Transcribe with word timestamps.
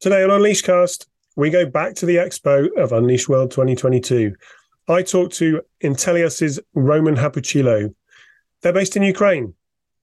Today 0.00 0.24
on 0.24 0.30
Unleashcast, 0.30 1.04
we 1.36 1.50
go 1.50 1.66
back 1.66 1.94
to 1.96 2.06
the 2.06 2.16
expo 2.16 2.74
of 2.78 2.92
Unleash 2.92 3.28
World 3.28 3.50
2022. 3.50 4.34
I 4.88 5.02
talked 5.02 5.34
to 5.34 5.60
Intellias's 5.84 6.58
Roman 6.72 7.16
Hapuchylo. 7.16 7.94
They're 8.62 8.72
based 8.72 8.96
in 8.96 9.02
Ukraine. 9.02 9.52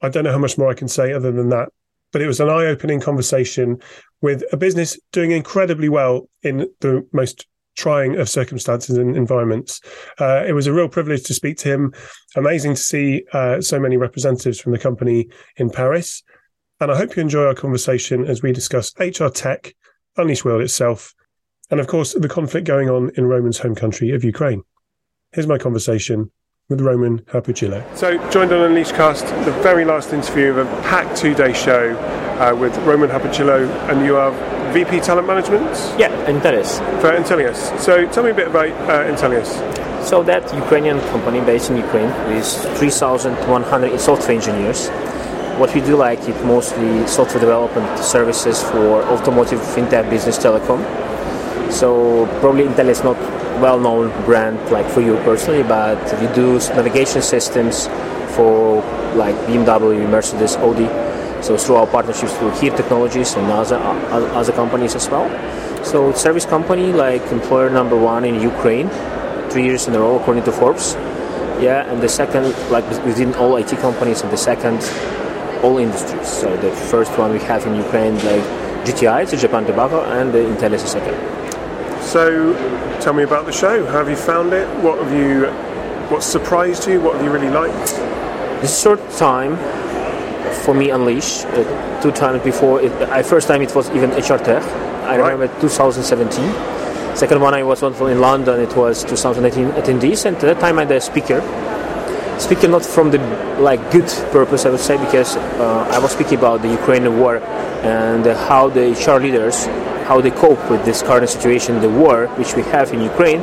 I 0.04 0.10
don't 0.10 0.24
know 0.24 0.32
how 0.32 0.38
much 0.38 0.56
more 0.56 0.70
I 0.70 0.76
can 0.76 0.88
say 0.88 1.14
other 1.14 1.32
than 1.32 1.50
that, 1.50 1.70
but 2.12 2.22
it 2.22 2.28
was 2.28 2.40
an 2.40 2.48
eye 2.48 2.68
opening 2.68 3.00
conversation 3.00 3.82
with 4.22 4.44
a 4.54 4.58
business 4.58 5.00
doing 5.14 5.32
incredibly 5.32 5.90
well 5.90 6.30
in 6.44 6.70
the 6.82 7.04
most 7.12 7.48
trying 7.76 8.20
of 8.20 8.30
circumstances 8.30 8.98
and 8.98 9.18
environments. 9.18 9.82
Uh, 10.20 10.44
it 10.48 10.54
was 10.54 10.68
a 10.68 10.74
real 10.74 10.90
privilege 10.90 11.24
to 11.24 11.34
speak 11.34 11.58
to 11.58 11.70
him. 11.70 11.92
Amazing 12.36 12.76
to 12.76 12.82
see 12.82 13.24
uh, 13.34 13.62
so 13.62 13.80
many 13.80 13.98
representatives 13.98 14.60
from 14.60 14.74
the 14.74 14.80
company 14.80 15.28
in 15.56 15.72
Paris. 15.72 16.22
And 16.80 16.92
I 16.92 16.96
hope 16.96 17.16
you 17.16 17.24
enjoy 17.24 17.46
our 17.46 17.56
conversation 17.56 18.26
as 18.26 18.44
we 18.44 18.52
discuss 18.52 18.94
HR 19.00 19.30
tech 19.30 19.74
Unleash 20.18 20.44
World 20.44 20.62
itself, 20.62 21.14
and 21.70 21.80
of 21.80 21.88
course, 21.88 22.14
the 22.14 22.30
conflict 22.30 22.68
going 22.68 22.90
on 22.90 23.12
in 23.16 23.26
Roman's 23.26 23.60
home 23.60 23.76
country 23.76 24.12
of 24.12 24.24
Ukraine. 24.24 24.64
Here's 25.34 25.48
my 25.48 25.58
conversation 25.58 26.32
with 26.70 26.82
Roman 26.82 27.20
Hapuchylo. 27.20 27.84
So, 27.96 28.18
joined 28.30 28.52
on 28.52 28.62
Unleash 28.62 28.92
Cast, 28.92 29.26
the 29.46 29.52
very 29.64 29.86
last 29.86 30.14
interview 30.14 30.52
of 30.52 30.58
a 30.58 30.66
packed 30.84 31.18
two 31.18 31.34
day 31.34 31.54
show 31.54 31.96
uh, 32.40 32.56
with 32.56 32.78
Roman 32.80 33.10
Hapuchylo, 33.10 33.68
and 33.90 34.06
you 34.06 34.18
are 34.18 34.32
VP 34.74 35.00
Talent 35.00 35.28
Management? 35.28 35.64
Yeah, 36.00 36.10
Intellias. 36.26 36.80
For 37.02 37.12
Intellias. 37.12 37.80
So, 37.80 38.10
tell 38.12 38.24
me 38.24 38.32
a 38.32 38.34
bit 38.34 38.48
about 38.48 38.70
uh, 38.90 39.06
Intellias. 39.12 39.48
So, 40.04 40.24
that 40.24 40.54
Ukrainian 40.54 41.00
company 41.12 41.40
based 41.42 41.70
in 41.70 41.78
Ukraine 41.78 42.10
with 42.34 42.46
3,100 42.78 44.00
software 44.00 44.36
engineers 44.36 44.90
what 45.58 45.74
we 45.74 45.82
do 45.82 45.96
like 45.96 46.20
it 46.28 46.46
mostly 46.46 47.06
software 47.08 47.40
development 47.40 48.00
services 48.00 48.62
for 48.62 49.04
automotive, 49.06 49.60
fintech, 49.60 50.10
business, 50.10 50.38
telecom. 50.38 50.82
So 51.72 52.28
probably 52.40 52.64
Intel 52.66 52.88
is 52.88 53.04
not 53.04 53.18
well-known 53.60 54.10
brand 54.26 54.58
like 54.72 54.88
for 54.88 55.02
you 55.02 55.16
personally, 55.18 55.64
but 55.64 55.98
we 56.22 56.28
do 56.34 56.60
navigation 56.76 57.22
systems 57.22 57.88
for 58.36 58.82
like 59.16 59.36
BMW, 59.48 60.08
Mercedes, 60.08 60.56
Audi. 60.58 60.88
So 61.44 61.58
through 61.58 61.76
our 61.76 61.88
partnerships 61.88 62.40
with 62.40 62.60
HERE 62.62 62.76
Technologies 62.76 63.34
and 63.36 63.52
other 63.52 63.78
uh, 63.78 64.40
other 64.40 64.54
companies 64.54 64.96
as 64.96 65.10
well. 65.10 65.28
So 65.84 66.14
service 66.14 66.46
company 66.46 66.92
like 66.94 67.22
employer 67.32 67.70
number 67.70 67.98
one 67.98 68.26
in 68.26 68.42
Ukraine, 68.42 68.90
three 69.50 69.64
years 69.66 69.88
in 69.88 69.96
a 69.96 70.00
row 70.00 70.20
according 70.20 70.44
to 70.44 70.52
Forbes. 70.52 70.94
Yeah, 71.60 71.90
and 71.90 72.02
the 72.02 72.10
second 72.10 72.54
like 72.70 72.86
within 73.06 73.34
all 73.36 73.58
IT 73.58 73.70
companies, 73.82 74.22
and 74.22 74.32
the 74.32 74.38
second 74.38 74.82
all 75.64 75.78
industries. 75.78 76.28
So 76.28 76.56
the 76.58 76.72
first 76.72 77.18
one 77.18 77.32
we 77.32 77.40
have 77.40 77.66
in 77.66 77.76
Ukraine, 77.76 78.16
like 78.26 78.44
JTI, 78.86 79.24
it's 79.24 79.42
Japan 79.42 79.66
Tobacco, 79.66 80.04
and 80.04 80.34
the 80.34 80.40
Intel 80.40 80.74
is 80.74 80.84
the 80.84 80.90
second. 80.90 81.38
So, 82.02 82.54
tell 83.02 83.14
me 83.14 83.24
about 83.24 83.46
the 83.46 83.52
show. 83.52 83.86
How 83.86 83.98
have 84.00 84.10
you 84.10 84.16
found 84.16 84.54
it? 84.54 84.68
What 84.82 84.98
have 85.04 85.12
you? 85.12 85.48
What 86.10 86.24
surprised 86.24 86.88
you? 86.88 87.02
What 87.02 87.16
have 87.16 87.24
you 87.24 87.32
really 87.32 87.50
liked? 87.50 87.96
This 88.62 88.82
short 88.82 89.02
time 89.12 89.58
for 90.64 90.74
me, 90.74 90.90
Unleash. 90.90 91.44
Uh, 91.44 92.02
two 92.02 92.12
times 92.12 92.42
before, 92.44 92.82
it, 92.82 92.92
I 93.10 93.24
first 93.24 93.48
time 93.48 93.62
it 93.62 93.76
was 93.76 93.90
even 93.92 94.12
HR 94.12 94.38
Tech. 94.38 94.64
I 95.04 95.20
right. 95.20 95.32
remember 95.32 95.48
2017. 95.60 97.16
Second 97.16 97.42
one 97.42 97.54
I 97.54 97.64
was 97.64 97.84
also 97.84 98.06
in 98.06 98.22
London. 98.22 98.60
It 98.62 98.76
was 98.76 99.04
2018 99.04 99.72
attendees, 99.72 100.26
and 100.26 100.38
at 100.38 100.42
that 100.42 100.60
time 100.60 100.80
I'm 100.80 100.88
the 100.88 101.00
speaker 101.00 101.42
speaking 102.40 102.72
not 102.72 102.86
from 102.86 103.12
the 103.12 103.20
like 103.60 103.92
good 103.92 104.08
purpose, 104.32 104.66
I 104.66 104.70
would 104.70 104.80
say, 104.80 104.98
because 104.98 105.36
uh, 105.36 105.90
I 105.92 106.00
was 106.00 106.12
speaking 106.12 106.38
about 106.38 106.62
the 106.62 106.70
Ukrainian 106.70 107.20
war 107.20 107.38
and 107.84 108.26
uh, 108.26 108.48
how 108.48 108.70
the 108.70 108.92
HR 108.92 109.20
leaders, 109.20 109.66
how 110.08 110.22
they 110.22 110.32
cope 110.32 110.70
with 110.70 110.86
this 110.86 111.02
current 111.02 111.30
situation, 111.30 111.82
the 111.82 111.90
war 111.90 112.28
which 112.38 112.56
we 112.56 112.64
have 112.64 112.94
in 112.94 113.02
Ukraine. 113.02 113.42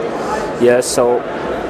Yeah, 0.62 0.80
so 0.80 1.20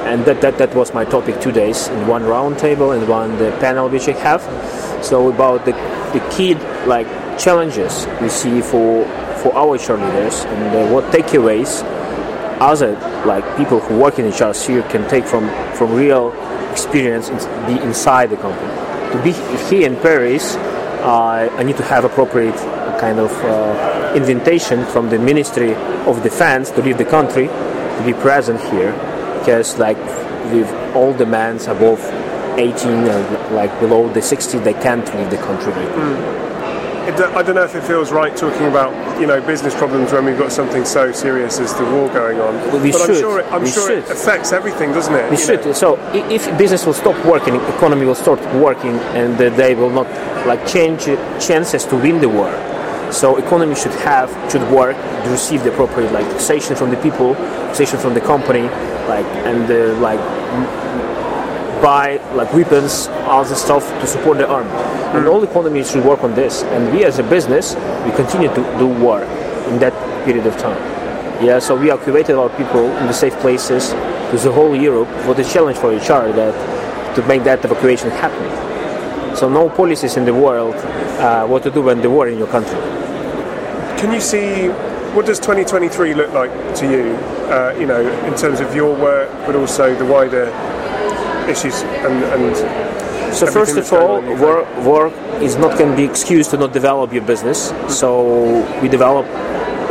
and 0.05 0.23
that, 0.25 0.39
that, 0.41 0.57
that 0.59 0.73
was 0.75 0.93
my 0.93 1.03
topic 1.03 1.41
two 1.41 1.51
days 1.51 1.87
in 1.87 2.07
one 2.07 2.23
roundtable 2.23 2.95
and 2.95 3.07
one 3.09 3.37
the 3.37 3.51
panel 3.59 3.89
which 3.89 4.07
I 4.07 4.11
have. 4.11 4.41
So 5.03 5.29
about 5.29 5.65
the, 5.65 5.71
the 6.13 6.23
key 6.31 6.53
like 6.85 7.07
challenges 7.39 8.07
we 8.21 8.29
see 8.29 8.61
for 8.61 9.05
for 9.41 9.53
our 9.53 9.75
HR 9.75 9.97
leaders 9.97 10.45
and 10.45 10.75
uh, 10.75 10.93
what 10.93 11.03
takeaways 11.11 11.83
other 12.61 12.93
like 13.25 13.43
people 13.57 13.79
who 13.79 13.99
work 13.99 14.17
in 14.17 14.25
HR 14.29 14.53
here 14.53 14.83
can 14.83 15.07
take 15.09 15.25
from 15.25 15.49
from 15.73 15.93
real 15.93 16.31
experience 16.75 17.29
be 17.69 17.75
inside 17.89 18.27
the 18.29 18.37
company. 18.37 18.73
To 19.13 19.17
be 19.23 19.31
here 19.69 19.87
in 19.87 19.95
Paris, 20.01 20.55
uh, 20.55 21.49
I 21.59 21.63
need 21.63 21.77
to 21.77 21.83
have 21.83 22.03
appropriate 22.03 22.59
kind 22.99 23.19
of 23.19 23.31
uh, 23.43 24.13
invitation 24.15 24.85
from 24.85 25.09
the 25.09 25.19
Ministry 25.19 25.73
of 26.09 26.21
Defense 26.21 26.71
to 26.71 26.81
leave 26.81 26.97
the 26.97 27.09
country, 27.17 27.47
to 27.47 28.01
be 28.05 28.13
present 28.13 28.59
here, 28.71 28.91
because 29.39 29.77
like 29.79 29.97
with 30.51 30.69
all 30.95 31.13
demands 31.13 31.67
above 31.67 31.99
18 32.57 32.91
and 33.15 33.55
like 33.55 33.71
below 33.79 34.11
the 34.11 34.21
60, 34.21 34.59
they 34.59 34.73
can't 34.73 35.05
leave 35.15 35.29
the 35.29 35.37
country. 35.37 35.71
Mm. 35.71 36.54
I 37.05 37.43
don't 37.43 37.53
know 37.53 37.63
if 37.63 37.75
it 37.75 37.83
feels 37.83 38.11
right 38.11 38.35
talking 38.35 38.65
about 38.65 39.19
you 39.21 39.27
know 39.27 39.39
business 39.39 39.75
problems 39.75 40.11
when 40.11 40.25
we've 40.25 40.37
got 40.37 40.51
something 40.51 40.83
so 40.85 41.11
serious 41.11 41.59
as 41.59 41.73
the 41.75 41.83
war 41.83 42.09
going 42.09 42.39
on. 42.39 42.81
we 42.81 42.91
but 42.91 43.01
should. 43.01 43.09
I'm 43.09 43.15
sure, 43.15 43.39
it, 43.39 43.45
I'm 43.51 43.65
sure 43.65 43.87
should. 43.89 43.97
it 43.99 44.09
affects 44.09 44.51
everything, 44.51 44.91
doesn't 44.91 45.13
it? 45.13 45.29
We 45.29 45.37
should. 45.37 45.63
Know? 45.63 45.73
So 45.73 45.99
if 46.13 46.45
business 46.57 46.85
will 46.85 46.93
stop 46.93 47.23
working, 47.25 47.55
economy 47.55 48.05
will 48.05 48.15
start 48.15 48.39
working, 48.55 48.97
and 49.13 49.37
they 49.37 49.75
will 49.75 49.91
not 49.91 50.07
like 50.47 50.65
change 50.67 51.05
chances 51.39 51.85
to 51.85 51.95
win 51.95 52.21
the 52.21 52.29
war. 52.29 52.51
So 53.11 53.37
economy 53.37 53.75
should 53.75 53.93
have 54.01 54.29
should 54.51 54.67
work 54.71 54.97
to 54.97 55.29
receive 55.29 55.63
the 55.63 55.71
appropriate 55.71 56.11
like 56.11 56.27
taxation 56.31 56.75
from 56.75 56.89
the 56.89 56.97
people, 56.97 57.35
taxation 57.69 57.99
from 57.99 58.15
the 58.15 58.21
company, 58.21 58.63
like 59.07 59.25
and 59.45 59.69
uh, 59.69 59.93
like 59.99 60.19
buy 61.85 62.17
like 62.33 62.51
weapons, 62.51 63.07
other 63.29 63.53
stuff 63.53 63.87
to 64.01 64.07
support 64.07 64.39
the 64.39 64.47
army. 64.47 64.67
Mm. 64.71 65.17
And 65.17 65.27
all 65.27 65.43
economies 65.43 65.91
should 65.91 66.03
work 66.03 66.23
on 66.23 66.33
this. 66.33 66.63
And 66.63 66.91
we 66.91 67.05
as 67.05 67.19
a 67.19 67.23
business, 67.23 67.75
we 68.05 68.11
continue 68.21 68.49
to 68.49 68.61
do 68.79 68.87
work 68.87 69.29
in 69.69 69.77
that 69.79 69.93
period 70.25 70.47
of 70.47 70.57
time. 70.57 70.81
Yeah, 71.45 71.59
so 71.59 71.75
we 71.75 71.91
activated 71.91 72.35
our 72.37 72.49
people 72.57 72.85
in 72.97 73.05
the 73.05 73.13
safe 73.13 73.35
places 73.35 73.89
to 74.31 74.37
the 74.37 74.51
whole 74.51 74.75
Europe 74.75 75.09
for 75.25 75.35
the 75.35 75.43
challenge 75.43 75.77
for 75.77 75.91
HR 75.91 76.31
that 76.33 76.55
to 77.15 77.21
make 77.27 77.43
that 77.43 77.63
evacuation 77.63 78.09
happen. 78.09 78.45
So 79.37 79.47
no 79.47 79.69
policies 79.69 80.17
in 80.17 80.25
the 80.25 80.33
world 80.33 80.75
uh, 80.75 81.45
what 81.45 81.61
to 81.63 81.69
do 81.71 81.83
when 81.83 82.01
the 82.01 82.09
war 82.09 82.27
in 82.27 82.39
your 82.39 82.47
country. 82.47 82.79
Can 83.99 84.11
you 84.11 84.21
see 84.21 84.69
what 85.13 85.27
does 85.27 85.39
2023 85.39 86.15
look 86.15 86.33
like 86.33 86.51
to 86.77 86.85
you? 86.89 87.15
Uh, 87.45 87.75
you 87.79 87.85
know, 87.85 88.01
in 88.25 88.35
terms 88.35 88.59
of 88.59 88.73
your 88.73 88.95
work, 88.95 89.29
but 89.45 89.55
also 89.55 89.93
the 89.95 90.05
wider 90.05 90.49
issues 91.49 91.81
and, 91.83 92.23
and 92.23 93.35
so 93.35 93.45
first 93.47 93.75
of 93.77 93.91
all 93.91 94.21
work, 94.21 94.65
work 94.85 95.13
is 95.41 95.57
not 95.57 95.77
going 95.77 95.91
to 95.91 95.97
be 95.97 96.05
excuse 96.05 96.47
to 96.47 96.57
not 96.57 96.71
develop 96.71 97.11
your 97.11 97.23
business. 97.23 97.73
So 97.89 98.63
we 98.81 98.87
develop 98.87 99.25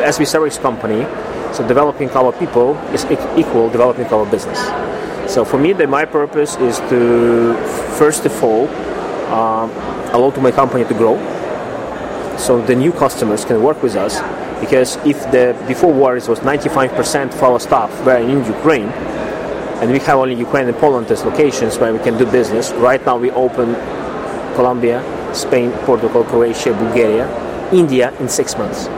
as 0.00 0.18
we 0.18 0.24
service 0.24 0.58
company 0.58 1.04
so 1.52 1.66
developing 1.68 2.10
our 2.10 2.32
people 2.32 2.76
is 2.94 3.04
equal 3.36 3.70
developing 3.70 4.06
our 4.06 4.26
business. 4.26 4.58
So 5.32 5.44
for 5.44 5.58
me 5.58 5.72
the, 5.72 5.86
my 5.86 6.04
purpose 6.04 6.56
is 6.56 6.78
to 6.90 7.54
first 7.98 8.24
of 8.24 8.42
all 8.42 8.68
um, 9.32 9.70
allow 10.14 10.30
to 10.30 10.40
my 10.40 10.50
company 10.50 10.84
to 10.84 10.94
grow 10.94 11.16
so 12.38 12.60
the 12.62 12.74
new 12.74 12.92
customers 12.92 13.44
can 13.44 13.62
work 13.62 13.82
with 13.82 13.94
us. 13.96 14.20
Because 14.60 14.96
if 15.04 15.20
the 15.30 15.54
before 15.68 15.92
war 15.92 16.16
it 16.16 16.26
was 16.28 16.40
95% 16.40 17.34
of 17.34 17.42
our 17.42 17.60
staff 17.60 17.90
were 18.06 18.16
in 18.16 18.44
Ukraine 18.44 18.88
and 19.80 19.90
we 19.90 19.98
have 20.00 20.18
only 20.18 20.34
Ukraine 20.34 20.68
and 20.68 20.76
Poland 20.76 21.10
as 21.10 21.24
locations 21.24 21.78
where 21.78 21.92
we 21.92 21.98
can 21.98 22.16
do 22.16 22.26
business. 22.26 22.72
Right 22.72 23.04
now 23.04 23.16
we 23.16 23.30
open 23.32 23.74
Colombia, 24.54 25.02
Spain, 25.34 25.70
Portugal, 25.88 26.24
Croatia, 26.24 26.72
Bulgaria, 26.72 27.26
India 27.72 28.12
in 28.20 28.28
six 28.28 28.56
months. 28.56 28.88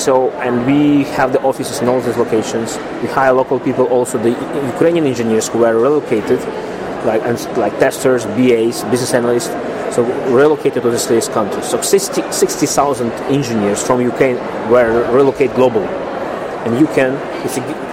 So, 0.00 0.30
and 0.44 0.66
we 0.66 1.04
have 1.16 1.32
the 1.32 1.40
offices 1.42 1.80
in 1.80 1.88
all 1.88 2.00
these 2.00 2.18
locations. 2.18 2.76
We 3.00 3.08
hire 3.08 3.32
local 3.32 3.58
people, 3.58 3.86
also 3.86 4.18
the 4.18 4.30
Ukrainian 4.74 5.06
engineers 5.06 5.48
who 5.48 5.58
were 5.60 5.74
relocated, 5.74 6.40
like 7.06 7.22
and, 7.22 7.38
like 7.56 7.78
testers, 7.78 8.26
BAs, 8.36 8.84
business 8.92 9.14
analysts, 9.14 9.54
so 9.94 10.02
relocated 10.28 10.82
to 10.82 10.90
these 10.90 11.28
countries. 11.28 11.66
So 11.70 11.80
60,000 11.80 12.32
60, 12.32 13.34
engineers 13.34 13.82
from 13.82 14.02
Ukraine 14.02 14.36
were 14.70 15.10
relocated 15.10 15.56
globally. 15.56 15.88
And 16.66 16.80
you 16.80 16.86
can, 16.88 17.14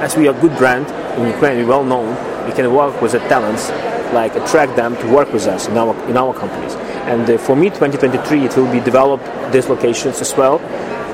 as 0.02 0.18
we 0.18 0.28
are 0.28 0.36
a 0.36 0.42
good 0.42 0.58
brand, 0.58 0.88
in 1.18 1.28
Ukraine, 1.28 1.58
we're 1.58 1.68
well 1.68 1.84
known. 1.84 2.10
We 2.48 2.54
can 2.54 2.74
work 2.74 3.00
with 3.04 3.12
the 3.12 3.20
talents, 3.20 3.70
like 4.14 4.36
attract 4.36 4.76
them 4.76 4.98
to 4.98 5.08
work 5.14 5.32
with 5.32 5.46
us 5.46 5.68
in 5.68 5.78
our 5.78 5.94
in 6.10 6.18
our 6.18 6.34
companies. 6.34 6.74
And 7.06 7.30
uh, 7.30 7.38
for 7.38 7.56
me, 7.56 7.70
2023, 7.70 8.46
it 8.46 8.58
will 8.58 8.72
be 8.72 8.80
develop 8.80 9.22
these 9.52 9.70
locations 9.70 10.22
as 10.22 10.36
well. 10.36 10.58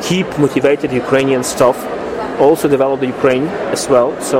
Keep 0.01 0.39
motivated 0.39 0.94
Ukrainian 0.94 1.44
staff. 1.44 1.77
Also 2.39 2.69
develop 2.69 3.01
the 3.01 3.07
Ukraine 3.07 3.47
as 3.75 3.89
well. 3.89 4.09
So 4.21 4.39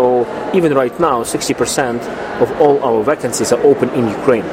even 0.54 0.74
right 0.74 0.98
now, 0.98 1.24
60% 1.24 2.00
of 2.40 2.50
all 2.62 2.82
our 2.82 3.04
vacancies 3.04 3.52
are 3.52 3.62
open 3.64 3.90
in 3.90 4.08
Ukraine. 4.08 4.48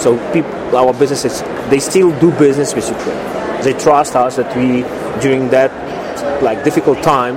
So 0.00 0.18
people, 0.32 0.76
our 0.76 0.92
businesses, 0.92 1.42
they 1.70 1.78
still 1.78 2.10
do 2.18 2.32
business 2.32 2.74
with 2.74 2.88
Ukraine. 2.90 3.62
They 3.62 3.74
trust 3.74 4.16
us 4.16 4.34
that 4.34 4.50
we, 4.56 4.82
during 5.22 5.50
that 5.50 5.70
like 6.42 6.64
difficult 6.64 7.00
time, 7.04 7.36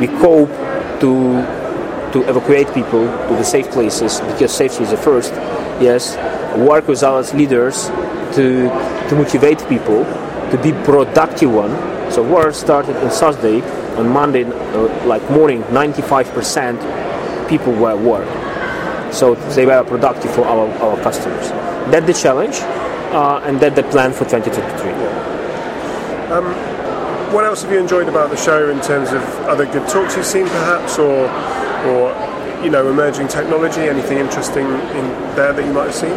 we 0.00 0.06
cope 0.06 0.50
to 1.00 1.42
to 2.12 2.26
evacuate 2.28 2.72
people 2.72 3.04
to 3.28 3.34
the 3.36 3.44
safe 3.44 3.70
places 3.70 4.20
because 4.20 4.52
safety 4.52 4.82
is 4.84 4.90
the 4.90 4.96
first. 4.96 5.32
Yes, 5.80 6.16
work 6.56 6.88
with 6.88 7.02
our 7.02 7.22
leaders 7.34 7.88
to 8.34 8.68
to 9.08 9.14
motivate 9.14 9.58
people 9.68 10.04
to 10.50 10.58
be 10.62 10.72
productive 10.84 11.52
one. 11.52 11.72
So 12.10 12.22
work 12.22 12.54
started 12.54 12.96
on 12.96 13.10
Saturday, 13.10 13.60
on 13.96 14.08
Monday, 14.08 14.44
uh, 14.44 15.06
like 15.06 15.22
morning, 15.30 15.62
95% 15.64 17.48
people 17.48 17.72
were 17.74 17.90
at 17.90 17.98
work. 17.98 18.26
So 19.12 19.34
they 19.54 19.66
were 19.66 19.84
productive 19.84 20.34
for 20.34 20.44
our, 20.46 20.68
our 20.78 20.96
customers. 21.02 21.50
That's 21.90 22.06
the 22.06 22.14
challenge, 22.14 22.56
uh, 23.12 23.42
and 23.44 23.60
that's 23.60 23.76
the 23.76 23.82
plan 23.82 24.12
for 24.12 24.24
2023. 24.24 24.92
Um, 26.32 26.77
what 27.32 27.44
else 27.44 27.62
have 27.62 27.72
you 27.72 27.78
enjoyed 27.78 28.08
about 28.08 28.30
the 28.30 28.36
show 28.36 28.70
in 28.70 28.80
terms 28.80 29.12
of 29.12 29.22
other 29.46 29.66
good 29.66 29.88
talks 29.88 30.16
you've 30.16 30.26
seen, 30.26 30.46
perhaps, 30.46 30.98
or 30.98 31.28
or 31.88 32.64
you 32.64 32.70
know 32.70 32.88
emerging 32.88 33.28
technology? 33.28 33.82
Anything 33.82 34.18
interesting 34.18 34.66
in 34.66 35.06
there 35.36 35.52
that 35.52 35.64
you 35.64 35.72
might 35.72 35.86
have 35.86 35.94
seen? 35.94 36.16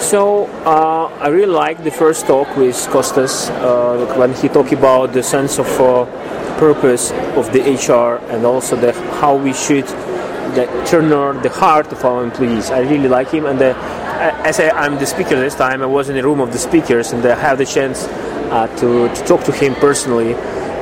So 0.00 0.46
uh, 0.66 1.06
I 1.20 1.28
really 1.28 1.52
like 1.52 1.82
the 1.82 1.90
first 1.90 2.26
talk 2.26 2.56
with 2.56 2.76
Costas 2.90 3.48
uh, 3.50 4.14
when 4.18 4.34
he 4.34 4.48
talked 4.48 4.72
about 4.72 5.12
the 5.12 5.22
sense 5.22 5.58
of 5.58 5.68
uh, 5.80 6.04
purpose 6.58 7.10
of 7.36 7.52
the 7.52 7.60
HR 7.60 8.22
and 8.32 8.44
also 8.44 8.76
the 8.76 8.92
how 9.20 9.36
we 9.36 9.52
should 9.52 9.86
the, 10.54 10.66
turn 10.86 11.12
on 11.12 11.42
the 11.42 11.48
heart 11.48 11.90
of 11.92 12.04
our 12.04 12.22
employees. 12.22 12.70
I 12.70 12.80
really 12.80 13.08
like 13.08 13.30
him, 13.30 13.46
and 13.46 13.58
the, 13.58 13.74
as 14.46 14.60
I, 14.60 14.86
am 14.86 14.98
the 14.98 15.06
speaker 15.06 15.36
this 15.36 15.54
time, 15.54 15.82
I 15.82 15.86
was 15.86 16.08
in 16.08 16.16
the 16.16 16.22
room 16.22 16.40
of 16.40 16.52
the 16.52 16.58
speakers, 16.58 17.12
and 17.12 17.24
I 17.24 17.34
have 17.34 17.58
the 17.58 17.66
chance 17.66 18.06
uh, 18.50 18.66
to, 18.76 19.08
to 19.08 19.24
talk 19.24 19.44
to 19.44 19.52
him 19.52 19.74
personally 19.76 20.34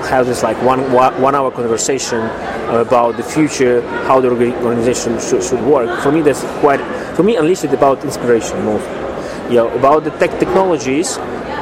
have 0.09 0.27
this 0.27 0.43
like 0.43 0.61
one 0.63 0.81
one 0.93 1.35
hour 1.35 1.51
conversation 1.51 2.21
about 2.69 3.17
the 3.17 3.23
future, 3.23 3.83
how 4.07 4.21
the 4.21 4.29
organization 4.29 5.19
should, 5.21 5.43
should 5.43 5.63
work. 5.63 6.01
For 6.03 6.11
me, 6.11 6.23
that's 6.23 6.43
quite 6.61 6.81
for 7.17 7.23
me 7.23 7.37
at 7.37 7.45
least 7.45 7.65
it's 7.65 7.75
about 7.75 8.05
inspiration 8.05 8.65
more. 8.65 8.81
Yeah, 9.51 9.73
about 9.75 10.05
the 10.05 10.11
tech 10.11 10.39
technologies. 10.39 11.19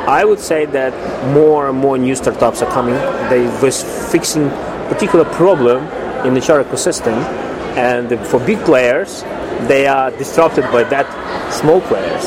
I 0.06 0.25
would 0.25 0.41
say 0.41 0.64
that 0.67 0.93
more 1.35 1.69
and 1.69 1.79
more 1.79 1.99
new 1.99 2.14
startups 2.14 2.62
are 2.62 2.70
coming. 2.70 2.94
They 3.29 3.46
was 3.62 3.82
fixing 4.11 4.49
particular 4.88 5.25
problem 5.25 5.85
in 6.26 6.35
the 6.35 6.41
HR 6.41 6.64
ecosystem, 6.64 7.14
and 7.76 8.08
for 8.26 8.41
big 8.41 8.58
players, 8.64 9.23
they 9.69 9.87
are 9.87 10.11
disrupted 10.11 10.64
by 10.73 10.85
that 10.85 11.06
small 11.53 11.81
players. 11.82 12.25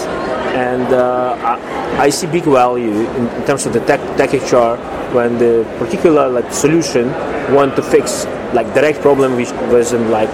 And 0.54 0.94
uh, 0.94 1.36
I, 1.42 2.06
I, 2.06 2.10
see 2.10 2.28
big 2.28 2.44
value 2.44 2.92
in, 2.92 3.28
in 3.28 3.46
terms 3.46 3.66
of 3.66 3.74
the 3.74 3.80
tech, 3.82 4.00
tech 4.18 4.34
HR 4.34 4.78
when 5.16 5.40
the 5.40 5.66
particular 5.80 6.30
like 6.30 6.52
solution 6.52 7.12
want 7.54 7.76
to 7.76 7.82
fix 7.82 8.26
like 8.54 8.72
direct 8.76 9.02
problem 9.02 9.36
which 9.36 9.52
wasn't 9.74 10.10
like 10.10 10.30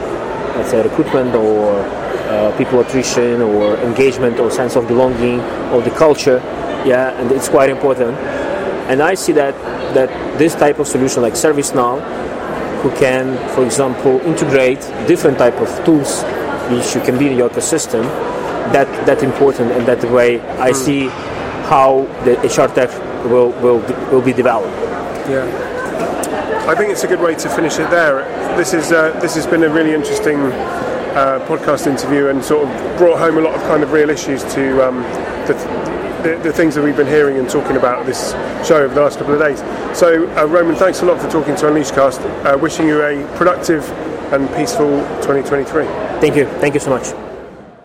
let's 0.56 0.72
say 0.72 0.84
recruitment 0.84 1.34
or 1.36 1.80
uh, 1.80 2.56
people 2.58 2.82
attrition 2.82 3.42
or 3.42 3.78
engagement 3.78 4.40
or 4.40 4.52
sense 4.52 4.76
of 4.76 4.88
belonging 4.88 5.40
or 5.72 5.82
the 5.82 5.92
culture. 5.92 6.40
Yeah 6.86 7.18
and 7.20 7.32
it's 7.32 7.48
quite 7.48 7.70
important. 7.70 8.18
And 8.90 9.02
i 9.02 9.14
see 9.14 9.32
that 9.34 9.54
that 9.94 10.10
this 10.38 10.54
type 10.56 10.80
of 10.80 10.88
solution 10.88 11.22
like 11.22 11.34
servicenow 11.34 12.02
who 12.82 12.90
can 12.98 13.38
for 13.56 13.66
example 13.66 14.20
integrate 14.22 14.80
different 15.08 15.38
type 15.38 15.56
of 15.56 15.70
tools 15.86 16.24
which 16.72 16.96
you 16.96 17.02
can 17.02 17.18
be 17.18 17.28
in 17.28 17.38
your 17.38 17.50
ecosystem 17.50 18.04
that 18.74 18.88
that 19.06 19.24
important 19.24 19.72
and 19.72 19.86
that 19.88 20.04
way 20.12 20.40
i 20.60 20.70
hmm. 20.70 20.76
see 20.76 21.08
how 21.70 22.02
the 22.26 22.34
hr 22.48 22.74
tech 22.74 22.90
will, 23.26 23.52
will, 23.62 23.80
will 24.12 24.22
be 24.22 24.34
developed. 24.34 24.76
Yeah. 25.30 26.66
I 26.68 26.76
think 26.76 26.92
it's 26.92 27.04
a 27.04 27.08
good 27.08 27.20
way 27.20 27.36
to 27.36 27.50
finish 27.50 27.80
it 27.80 27.90
there. 27.90 28.24
This 28.56 28.74
is 28.74 28.92
uh, 28.92 29.18
this 29.20 29.36
has 29.36 29.48
been 29.48 29.64
a 29.64 29.70
really 29.70 29.94
interesting 29.94 30.38
uh, 30.40 31.44
podcast 31.48 31.88
interview 31.88 32.28
and 32.28 32.44
sort 32.44 32.68
of 32.68 32.98
brought 32.98 33.18
home 33.18 33.38
a 33.38 33.42
lot 33.42 33.56
of 33.56 33.62
kind 33.62 33.82
of 33.82 33.92
real 33.92 34.10
issues 34.10 34.44
to 34.54 34.88
um, 34.88 35.02
the, 35.48 35.54
the, 36.24 36.40
the, 36.44 36.54
things 36.54 36.76
that 36.76 36.84
we've 36.84 36.96
been 36.96 37.08
hearing 37.08 37.38
and 37.38 37.50
talking 37.50 37.78
about 37.78 38.06
this 38.06 38.34
show 38.68 38.84
over 38.84 38.94
the 38.94 39.02
last 39.02 39.18
couple 39.18 39.34
of 39.34 39.40
days. 39.40 39.60
So, 39.98 40.30
uh, 40.38 40.46
Roman, 40.46 40.76
thanks 40.76 41.02
a 41.02 41.06
lot 41.06 41.20
for 41.20 41.30
talking 41.30 41.56
to 41.56 41.66
Unleashcast. 41.66 42.46
Uh, 42.46 42.58
wishing 42.58 42.88
you 42.88 43.02
a 43.02 43.26
productive 43.36 43.90
and 44.32 44.48
peaceful 44.56 45.00
2023. 45.22 45.86
Thank 46.20 46.36
you. 46.36 46.46
Thank 46.60 46.76
you 46.76 46.80
so 46.80 46.92
much. 46.92 47.29